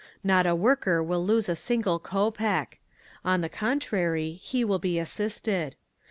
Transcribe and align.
Not 0.23 0.47
a 0.47 0.55
worker 0.55 1.03
will 1.03 1.23
lose 1.23 1.47
a 1.47 1.55
single 1.55 1.99
kopek; 1.99 2.79
on 3.23 3.41
the 3.41 3.49
contrary, 3.49 4.31
he 4.31 4.65
will 4.65 4.79
be 4.79 4.97
assisted. 4.97 5.75